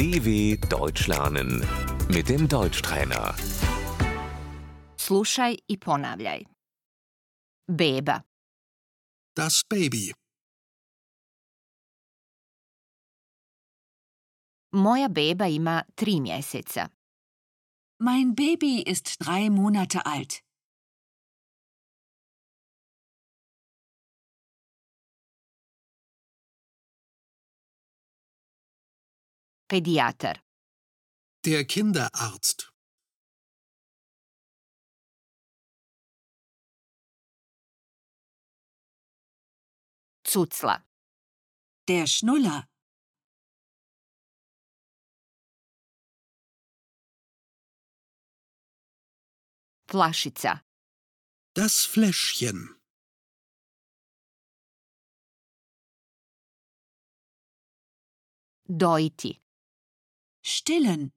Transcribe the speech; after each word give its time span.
DW 0.00 0.56
Deutsch 0.68 1.08
lernen 1.08 1.50
mit 2.08 2.28
dem 2.28 2.48
Deutschtrainer. 2.48 3.34
Slušaj 4.96 5.56
i 5.68 5.76
ponavljaj. 5.78 6.44
Beba, 7.78 8.20
Das 9.36 9.62
Baby. 9.70 10.12
moja 14.72 15.08
beba 15.08 15.46
ima 15.46 15.82
tri 15.94 16.20
mjeseca. 16.20 16.88
Mein 17.98 18.34
Baby 18.34 18.82
ist 18.92 19.06
drei 19.20 19.50
Monate 19.50 20.06
alt. 20.06 20.32
Pedijatar, 29.70 30.36
Der 31.44 31.64
Kinderarzt. 31.64 32.72
cucla, 40.24 40.84
Der 41.88 42.06
Schnuller. 42.08 42.66
flašica, 49.86 50.64
Das 51.54 51.84
Fläschchen. 51.86 52.80
dojiti, 58.70 59.40
Stillen. 60.42 61.12